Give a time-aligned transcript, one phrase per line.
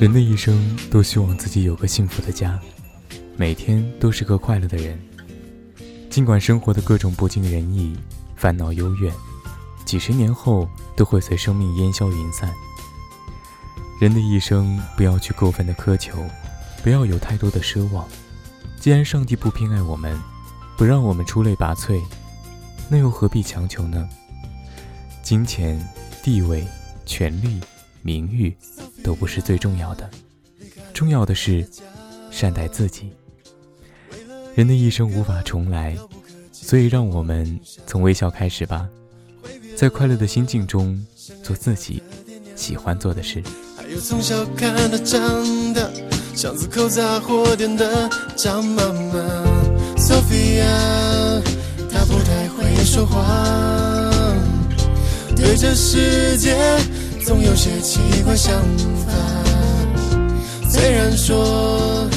[0.00, 2.56] 人的一生都希望自己有个幸福的家，
[3.36, 4.96] 每天都是个快乐的人。
[6.08, 7.96] 尽管生活的各种不尽人意、
[8.36, 9.12] 烦恼忧怨，
[9.84, 12.48] 几十年后都会随生命烟消云散。
[14.00, 16.24] 人的一生不要去过分的苛求，
[16.80, 18.06] 不要有太多的奢望。
[18.78, 20.16] 既然上帝不偏爱我们，
[20.76, 22.00] 不让我们出类拔萃，
[22.88, 24.08] 那又何必强求呢？
[25.24, 25.76] 金钱、
[26.22, 26.64] 地位、
[27.04, 27.60] 权力、
[28.02, 28.56] 名誉
[29.02, 30.08] 都不是最重要的，
[30.92, 31.66] 重要的是
[32.30, 33.10] 善待自己。
[34.54, 35.96] 人的一生无法重来，
[36.52, 38.88] 所以让我们从微笑开始吧，
[39.76, 41.00] 在快乐的心境中
[41.42, 42.02] 做自己
[42.56, 43.42] 喜欢做的事。
[43.76, 45.88] 还有从小看他长大，
[46.34, 49.18] 巷子口杂货店的张妈妈
[49.96, 51.40] ，Sophia，
[51.90, 53.24] 她不太会说话，
[55.36, 56.56] 对这世界
[57.28, 58.54] 总有些奇怪想
[59.06, 59.12] 法。
[60.66, 62.08] 虽然说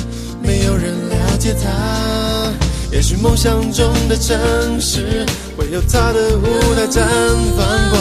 [0.41, 2.49] 没有人了解他，
[2.93, 5.25] 也许梦想中的城市
[5.57, 6.45] 会有他的舞
[6.75, 7.01] 台绽
[7.57, 8.00] 放光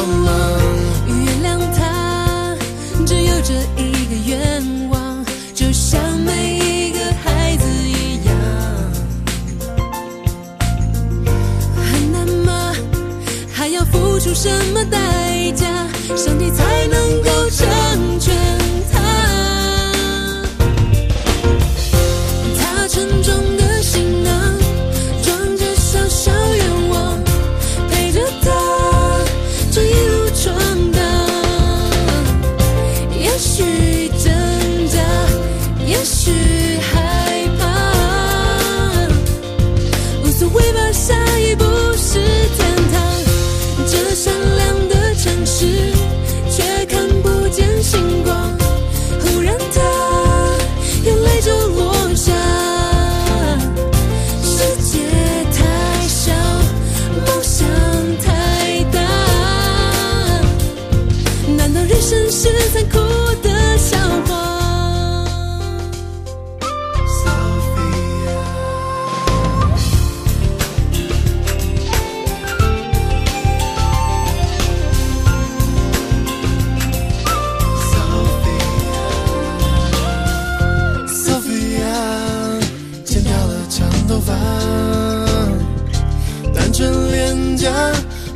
[13.80, 15.66] 要付出什么代价，
[16.14, 18.39] 上帝才能够成全？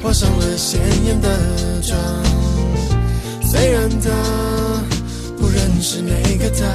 [0.02, 1.28] 画上了鲜艳的
[1.80, 1.98] 妆，
[3.42, 4.10] 虽然他
[5.38, 6.66] 不认识那个他，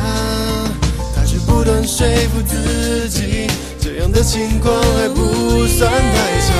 [1.16, 3.48] 他却不断说服自己，
[3.80, 6.54] 这样的情况还不算太差。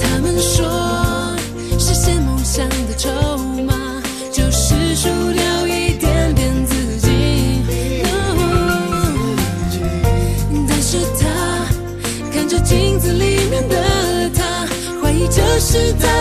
[0.00, 0.64] 他们说，
[15.64, 16.13] 是在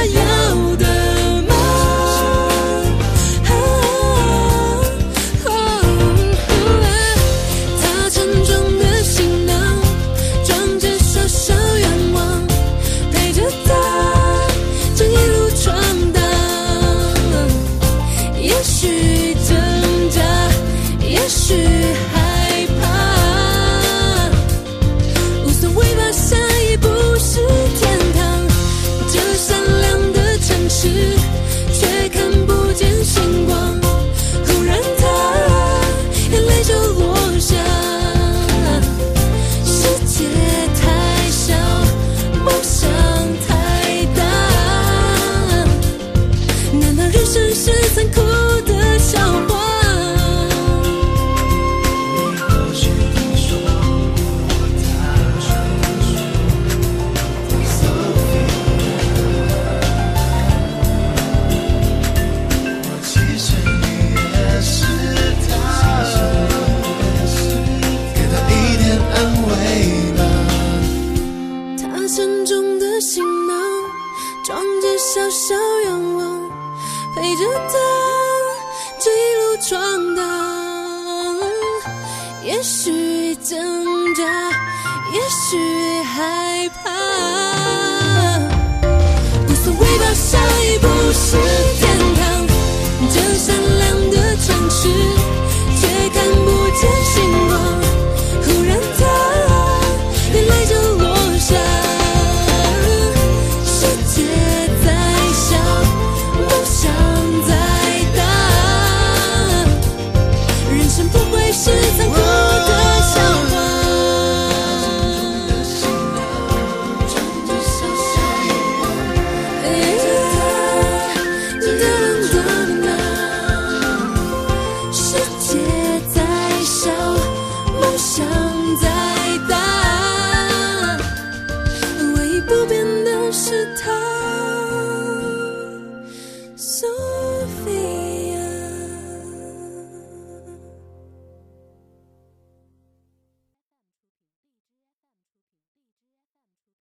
[73.04, 73.58] 行囊
[74.46, 75.54] 装着小小
[75.84, 76.40] 愿望
[77.14, 77.78] 陪着他
[79.10, 81.38] 一路闯荡
[82.46, 84.24] 也许挣扎
[85.12, 86.92] 也许害怕。
[89.50, 91.36] 无所谓吧下一步是
[91.80, 91.84] 天
[92.16, 92.48] 堂
[93.10, 93.63] 就算